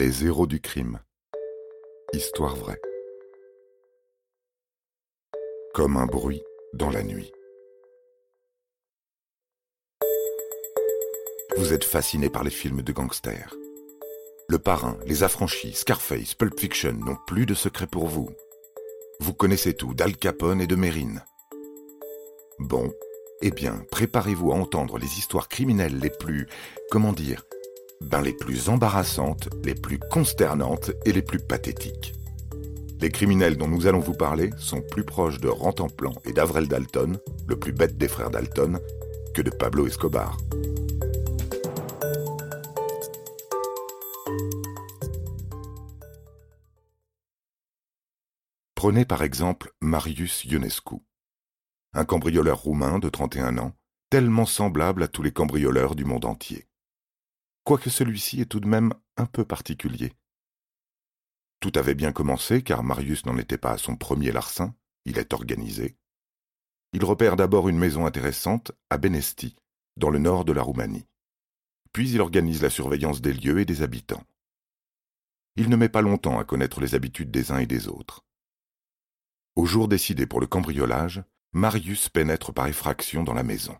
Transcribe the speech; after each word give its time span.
Les 0.00 0.24
héros 0.24 0.46
du 0.46 0.60
crime. 0.60 1.00
Histoire 2.12 2.54
vraie. 2.54 2.80
Comme 5.74 5.96
un 5.96 6.06
bruit 6.06 6.40
dans 6.72 6.90
la 6.90 7.02
nuit. 7.02 7.32
Vous 11.56 11.72
êtes 11.72 11.82
fasciné 11.82 12.30
par 12.30 12.44
les 12.44 12.50
films 12.52 12.82
de 12.82 12.92
gangsters. 12.92 13.52
Le 14.48 14.60
Parrain, 14.60 14.96
Les 15.04 15.24
Affranchis, 15.24 15.72
Scarface, 15.72 16.34
Pulp 16.34 16.60
Fiction 16.60 16.92
n'ont 16.92 17.18
plus 17.26 17.44
de 17.44 17.54
secret 17.54 17.88
pour 17.88 18.06
vous. 18.06 18.30
Vous 19.18 19.34
connaissez 19.34 19.74
tout 19.74 19.94
d'Al 19.94 20.16
Capone 20.16 20.60
et 20.60 20.68
de 20.68 20.76
Mérine. 20.76 21.24
Bon, 22.60 22.94
eh 23.42 23.50
bien, 23.50 23.84
préparez-vous 23.90 24.52
à 24.52 24.54
entendre 24.54 24.96
les 24.96 25.18
histoires 25.18 25.48
criminelles 25.48 25.98
les 25.98 26.10
plus, 26.10 26.46
comment 26.88 27.12
dire, 27.12 27.42
ben 28.00 28.22
les 28.22 28.32
plus 28.32 28.68
embarrassantes, 28.68 29.48
les 29.64 29.74
plus 29.74 29.98
consternantes 29.98 30.92
et 31.04 31.12
les 31.12 31.22
plus 31.22 31.38
pathétiques. 31.38 32.14
Les 33.00 33.10
criminels 33.10 33.56
dont 33.56 33.68
nous 33.68 33.86
allons 33.86 34.00
vous 34.00 34.14
parler 34.14 34.50
sont 34.58 34.80
plus 34.80 35.04
proches 35.04 35.40
de 35.40 35.48
Rantanplan 35.48 36.14
et 36.24 36.32
d'Avrel 36.32 36.66
Dalton, 36.68 37.18
le 37.46 37.56
plus 37.56 37.72
bête 37.72 37.96
des 37.96 38.08
frères 38.08 38.30
Dalton, 38.30 38.80
que 39.34 39.42
de 39.42 39.50
Pablo 39.50 39.86
Escobar. 39.86 40.36
Prenez 48.74 49.04
par 49.04 49.22
exemple 49.22 49.72
Marius 49.80 50.44
Ionescu, 50.44 50.96
un 51.94 52.04
cambrioleur 52.04 52.58
roumain 52.58 52.98
de 52.98 53.08
31 53.08 53.58
ans, 53.58 53.72
tellement 54.08 54.46
semblable 54.46 55.02
à 55.02 55.08
tous 55.08 55.22
les 55.22 55.32
cambrioleurs 55.32 55.94
du 55.94 56.04
monde 56.04 56.24
entier 56.24 56.67
quoique 57.68 57.90
celui-ci 57.90 58.40
est 58.40 58.46
tout 58.46 58.60
de 58.60 58.66
même 58.66 58.94
un 59.18 59.26
peu 59.26 59.44
particulier. 59.44 60.14
Tout 61.60 61.72
avait 61.74 61.94
bien 61.94 62.12
commencé, 62.12 62.62
car 62.62 62.82
Marius 62.82 63.26
n'en 63.26 63.36
était 63.36 63.58
pas 63.58 63.72
à 63.72 63.76
son 63.76 63.94
premier 63.94 64.32
larcin, 64.32 64.74
il 65.04 65.18
est 65.18 65.34
organisé. 65.34 65.98
Il 66.94 67.04
repère 67.04 67.36
d'abord 67.36 67.68
une 67.68 67.76
maison 67.76 68.06
intéressante 68.06 68.72
à 68.88 68.96
Benesti, 68.96 69.54
dans 69.98 70.08
le 70.08 70.18
nord 70.18 70.46
de 70.46 70.52
la 70.52 70.62
Roumanie. 70.62 71.04
Puis 71.92 72.10
il 72.10 72.22
organise 72.22 72.62
la 72.62 72.70
surveillance 72.70 73.20
des 73.20 73.34
lieux 73.34 73.60
et 73.60 73.66
des 73.66 73.82
habitants. 73.82 74.24
Il 75.56 75.68
ne 75.68 75.76
met 75.76 75.90
pas 75.90 76.00
longtemps 76.00 76.38
à 76.38 76.44
connaître 76.44 76.80
les 76.80 76.94
habitudes 76.94 77.30
des 77.30 77.52
uns 77.52 77.58
et 77.58 77.66
des 77.66 77.86
autres. 77.86 78.24
Au 79.56 79.66
jour 79.66 79.88
décidé 79.88 80.26
pour 80.26 80.40
le 80.40 80.46
cambriolage, 80.46 81.22
Marius 81.52 82.08
pénètre 82.08 82.54
par 82.54 82.66
effraction 82.66 83.24
dans 83.24 83.34
la 83.34 83.42
maison. 83.42 83.76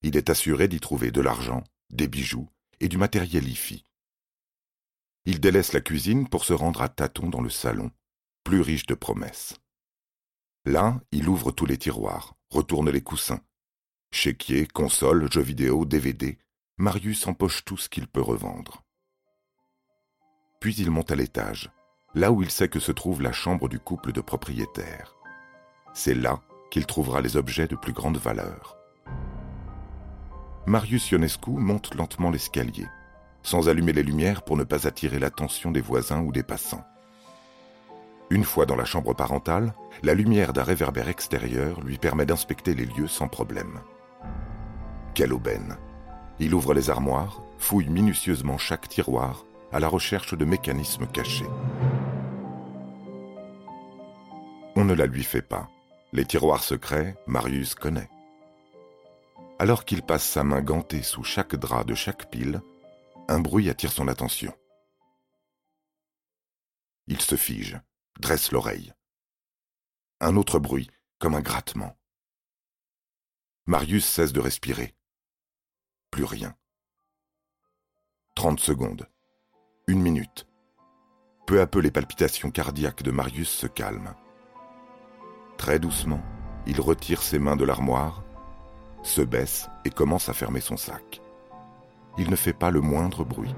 Il 0.00 0.16
est 0.16 0.30
assuré 0.30 0.68
d'y 0.68 0.80
trouver 0.80 1.10
de 1.10 1.20
l'argent, 1.20 1.64
des 1.90 2.08
bijoux, 2.08 2.48
et 2.80 2.88
du 2.88 2.98
matériel 2.98 3.48
IFI. 3.48 3.84
Il 5.24 5.40
délaisse 5.40 5.72
la 5.72 5.80
cuisine 5.80 6.28
pour 6.28 6.44
se 6.44 6.52
rendre 6.52 6.82
à 6.82 6.88
tâtons 6.88 7.28
dans 7.28 7.42
le 7.42 7.50
salon, 7.50 7.90
plus 8.44 8.60
riche 8.60 8.86
de 8.86 8.94
promesses. 8.94 9.56
Là, 10.64 11.00
il 11.12 11.28
ouvre 11.28 11.50
tous 11.50 11.66
les 11.66 11.78
tiroirs, 11.78 12.34
retourne 12.50 12.90
les 12.90 13.02
coussins. 13.02 13.40
Chéquier, 14.10 14.66
console, 14.66 15.30
jeux 15.30 15.42
vidéo, 15.42 15.84
DVD, 15.84 16.38
Marius 16.78 17.26
empoche 17.26 17.64
tout 17.64 17.76
ce 17.76 17.88
qu'il 17.88 18.06
peut 18.06 18.22
revendre. 18.22 18.82
Puis 20.60 20.74
il 20.76 20.90
monte 20.90 21.10
à 21.10 21.16
l'étage, 21.16 21.70
là 22.14 22.32
où 22.32 22.42
il 22.42 22.50
sait 22.50 22.68
que 22.68 22.80
se 22.80 22.92
trouve 22.92 23.20
la 23.20 23.32
chambre 23.32 23.68
du 23.68 23.78
couple 23.78 24.12
de 24.12 24.20
propriétaires. 24.20 25.14
C'est 25.92 26.14
là 26.14 26.40
qu'il 26.70 26.86
trouvera 26.86 27.20
les 27.20 27.36
objets 27.36 27.68
de 27.68 27.76
plus 27.76 27.92
grande 27.92 28.18
valeur. 28.18 28.77
Marius 30.68 31.10
Ionescu 31.12 31.52
monte 31.52 31.94
lentement 31.94 32.30
l'escalier, 32.30 32.86
sans 33.42 33.70
allumer 33.70 33.94
les 33.94 34.02
lumières 34.02 34.42
pour 34.42 34.58
ne 34.58 34.64
pas 34.64 34.86
attirer 34.86 35.18
l'attention 35.18 35.70
des 35.70 35.80
voisins 35.80 36.20
ou 36.20 36.30
des 36.30 36.42
passants. 36.42 36.84
Une 38.28 38.44
fois 38.44 38.66
dans 38.66 38.76
la 38.76 38.84
chambre 38.84 39.14
parentale, 39.14 39.72
la 40.02 40.12
lumière 40.12 40.52
d'un 40.52 40.62
réverbère 40.62 41.08
extérieur 41.08 41.80
lui 41.80 41.96
permet 41.96 42.26
d'inspecter 42.26 42.74
les 42.74 42.84
lieux 42.84 43.08
sans 43.08 43.28
problème. 43.28 43.80
Quelle 45.14 45.32
aubaine 45.32 45.78
Il 46.38 46.52
ouvre 46.54 46.74
les 46.74 46.90
armoires, 46.90 47.42
fouille 47.56 47.88
minutieusement 47.88 48.58
chaque 48.58 48.90
tiroir, 48.90 49.46
à 49.72 49.80
la 49.80 49.88
recherche 49.88 50.36
de 50.36 50.44
mécanismes 50.44 51.06
cachés. 51.06 51.48
On 54.76 54.84
ne 54.84 54.94
la 54.94 55.06
lui 55.06 55.24
fait 55.24 55.40
pas. 55.40 55.70
Les 56.12 56.26
tiroirs 56.26 56.62
secrets, 56.62 57.16
Marius 57.26 57.74
connaît. 57.74 58.10
Alors 59.60 59.84
qu'il 59.84 60.02
passe 60.02 60.24
sa 60.24 60.44
main 60.44 60.62
gantée 60.62 61.02
sous 61.02 61.24
chaque 61.24 61.56
drap 61.56 61.82
de 61.82 61.96
chaque 61.96 62.30
pile, 62.30 62.62
un 63.26 63.40
bruit 63.40 63.68
attire 63.68 63.90
son 63.90 64.06
attention. 64.06 64.54
Il 67.08 67.20
se 67.20 67.36
fige, 67.36 67.80
dresse 68.20 68.52
l'oreille. 68.52 68.92
Un 70.20 70.36
autre 70.36 70.60
bruit, 70.60 70.88
comme 71.18 71.34
un 71.34 71.40
grattement. 71.40 71.98
Marius 73.66 74.06
cesse 74.06 74.32
de 74.32 74.40
respirer. 74.40 74.94
Plus 76.12 76.24
rien. 76.24 76.54
Trente 78.36 78.60
secondes. 78.60 79.08
Une 79.88 80.00
minute. 80.00 80.46
Peu 81.48 81.60
à 81.60 81.66
peu 81.66 81.80
les 81.80 81.90
palpitations 81.90 82.52
cardiaques 82.52 83.02
de 83.02 83.10
Marius 83.10 83.50
se 83.50 83.66
calment. 83.66 84.14
Très 85.56 85.80
doucement, 85.80 86.22
il 86.66 86.80
retire 86.80 87.22
ses 87.22 87.40
mains 87.40 87.56
de 87.56 87.64
l'armoire 87.64 88.22
se 89.02 89.22
baisse 89.22 89.68
et 89.84 89.90
commence 89.90 90.28
à 90.28 90.32
fermer 90.32 90.60
son 90.60 90.76
sac. 90.76 91.20
Il 92.18 92.30
ne 92.30 92.36
fait 92.36 92.52
pas 92.52 92.70
le 92.70 92.80
moindre 92.80 93.24
bruit. 93.24 93.54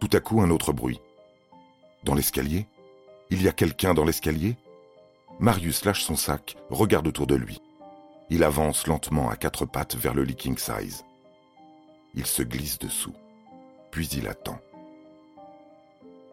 Tout 0.00 0.10
à 0.12 0.20
coup, 0.20 0.40
un 0.40 0.50
autre 0.50 0.72
bruit. 0.72 1.00
Dans 2.04 2.14
l'escalier? 2.14 2.66
Il 3.30 3.42
y 3.42 3.48
a 3.48 3.52
quelqu'un 3.52 3.94
dans 3.94 4.04
l'escalier? 4.04 4.56
Marius 5.40 5.84
lâche 5.84 6.04
son 6.04 6.16
sac, 6.16 6.56
regarde 6.70 7.08
autour 7.08 7.26
de 7.26 7.34
lui. 7.34 7.60
Il 8.30 8.44
avance 8.44 8.86
lentement 8.86 9.28
à 9.28 9.36
quatre 9.36 9.66
pattes 9.66 9.96
vers 9.96 10.14
le 10.14 10.22
leaking 10.22 10.56
size. 10.56 11.04
Il 12.14 12.26
se 12.26 12.42
glisse 12.42 12.78
dessous, 12.78 13.14
puis 13.90 14.06
il 14.08 14.28
attend. 14.28 14.58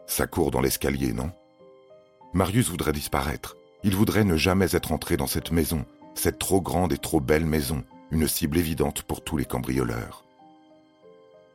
Ça 0.05 0.27
court 0.27 0.51
dans 0.51 0.61
l'escalier, 0.61 1.11
non? 1.13 1.31
Marius 2.33 2.69
voudrait 2.69 2.93
disparaître. 2.93 3.57
Il 3.83 3.95
voudrait 3.95 4.23
ne 4.23 4.37
jamais 4.37 4.75
être 4.75 4.91
entré 4.91 5.17
dans 5.17 5.27
cette 5.27 5.51
maison, 5.51 5.85
cette 6.15 6.39
trop 6.39 6.61
grande 6.61 6.93
et 6.93 6.97
trop 6.97 7.19
belle 7.19 7.45
maison, 7.45 7.83
une 8.11 8.27
cible 8.27 8.57
évidente 8.57 9.03
pour 9.03 9.23
tous 9.23 9.37
les 9.37 9.45
cambrioleurs. 9.45 10.23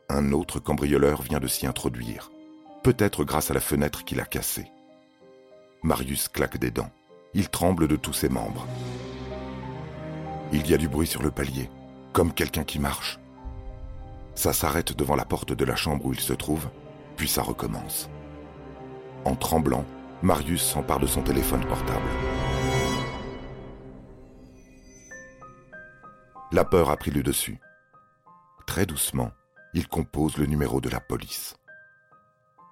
Un 0.09 0.31
autre 0.31 0.59
cambrioleur 0.59 1.21
vient 1.21 1.39
de 1.39 1.47
s'y 1.47 1.67
introduire, 1.67 2.31
peut-être 2.83 3.23
grâce 3.23 3.51
à 3.51 3.53
la 3.53 3.59
fenêtre 3.59 4.03
qu'il 4.03 4.19
a 4.19 4.25
cassée. 4.25 4.71
Marius 5.83 6.27
claque 6.27 6.57
des 6.57 6.71
dents. 6.71 6.91
Il 7.33 7.49
tremble 7.49 7.87
de 7.87 7.95
tous 7.95 8.13
ses 8.13 8.27
membres. 8.27 8.65
Il 10.51 10.67
y 10.69 10.73
a 10.73 10.77
du 10.77 10.89
bruit 10.89 11.07
sur 11.07 11.21
le 11.21 11.31
palier, 11.31 11.69
comme 12.11 12.33
quelqu'un 12.33 12.63
qui 12.63 12.79
marche. 12.79 13.19
Ça 14.33 14.51
s'arrête 14.51 14.97
devant 14.97 15.15
la 15.15 15.25
porte 15.25 15.53
de 15.53 15.65
la 15.65 15.75
chambre 15.75 16.05
où 16.07 16.13
il 16.13 16.19
se 16.19 16.33
trouve, 16.33 16.69
puis 17.17 17.27
ça 17.27 17.43
recommence. 17.43 18.09
En 19.25 19.35
tremblant, 19.35 19.85
Marius 20.23 20.63
s'empare 20.63 20.99
de 20.99 21.07
son 21.07 21.21
téléphone 21.21 21.65
portable. 21.65 22.09
La 26.59 26.65
peur 26.65 26.89
a 26.89 26.97
pris 26.97 27.09
le 27.09 27.23
dessus. 27.23 27.57
Très 28.67 28.85
doucement, 28.85 29.31
il 29.73 29.87
compose 29.87 30.35
le 30.35 30.45
numéro 30.45 30.81
de 30.81 30.89
la 30.89 30.99
police. 30.99 31.55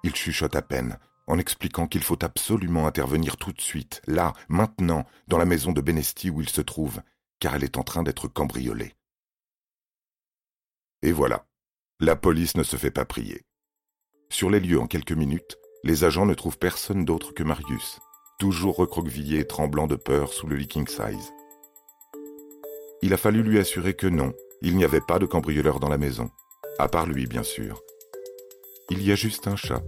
Il 0.04 0.14
chuchote 0.14 0.56
à 0.56 0.60
peine, 0.60 0.98
en 1.26 1.38
expliquant 1.38 1.86
qu'il 1.86 2.02
faut 2.02 2.22
absolument 2.22 2.86
intervenir 2.86 3.38
tout 3.38 3.50
de 3.50 3.62
suite, 3.62 4.02
là, 4.06 4.34
maintenant, 4.50 5.06
dans 5.26 5.38
la 5.38 5.46
maison 5.46 5.72
de 5.72 5.80
Benesti 5.80 6.28
où 6.28 6.42
il 6.42 6.50
se 6.50 6.60
trouve, 6.60 7.00
car 7.40 7.54
elle 7.54 7.64
est 7.64 7.78
en 7.78 7.82
train 7.82 8.02
d'être 8.02 8.28
cambriolée. 8.28 8.94
Et 11.00 11.12
voilà, 11.12 11.46
la 11.98 12.14
police 12.14 12.58
ne 12.58 12.64
se 12.64 12.76
fait 12.76 12.90
pas 12.90 13.06
prier. 13.06 13.40
Sur 14.28 14.50
les 14.50 14.60
lieux 14.60 14.78
en 14.78 14.86
quelques 14.86 15.12
minutes, 15.12 15.56
les 15.82 16.04
agents 16.04 16.26
ne 16.26 16.34
trouvent 16.34 16.58
personne 16.58 17.06
d'autre 17.06 17.32
que 17.32 17.42
Marius, 17.42 18.00
toujours 18.38 18.76
recroquevillé 18.76 19.38
et 19.38 19.46
tremblant 19.46 19.86
de 19.86 19.96
peur 19.96 20.34
sous 20.34 20.46
le 20.46 20.56
leaking 20.56 20.86
size. 20.86 21.32
Il 23.08 23.14
a 23.14 23.16
fallu 23.16 23.42
lui 23.42 23.58
assurer 23.58 23.94
que 23.94 24.06
non, 24.06 24.34
il 24.60 24.76
n'y 24.76 24.84
avait 24.84 25.00
pas 25.00 25.18
de 25.18 25.24
cambrioleur 25.24 25.80
dans 25.80 25.88
la 25.88 25.96
maison. 25.96 26.28
À 26.78 26.88
part 26.88 27.06
lui, 27.06 27.26
bien 27.26 27.42
sûr. 27.42 27.80
Il 28.90 29.02
y 29.02 29.10
a 29.10 29.14
juste 29.14 29.48
un 29.48 29.56
chat, 29.56 29.82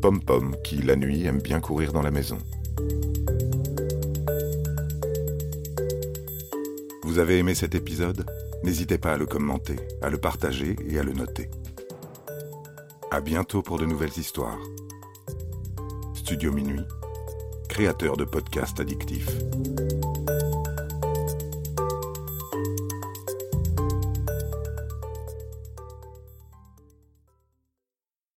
Pom 0.00 0.24
Pom, 0.24 0.56
qui 0.64 0.76
la 0.76 0.96
nuit 0.96 1.26
aime 1.26 1.42
bien 1.42 1.60
courir 1.60 1.92
dans 1.92 2.00
la 2.00 2.10
maison. 2.10 2.38
Vous 7.02 7.18
avez 7.18 7.36
aimé 7.36 7.54
cet 7.54 7.74
épisode? 7.74 8.24
N'hésitez 8.64 8.96
pas 8.96 9.12
à 9.12 9.18
le 9.18 9.26
commenter, 9.26 9.76
à 10.00 10.08
le 10.08 10.16
partager 10.16 10.74
et 10.88 10.98
à 10.98 11.02
le 11.02 11.12
noter. 11.12 11.50
À 13.10 13.20
bientôt 13.20 13.60
pour 13.60 13.78
de 13.80 13.84
nouvelles 13.84 14.16
histoires. 14.16 14.58
Studio 16.14 16.50
Minuit, 16.50 16.86
créateur 17.68 18.16
de 18.16 18.24
podcasts 18.24 18.80
addictifs. 18.80 19.28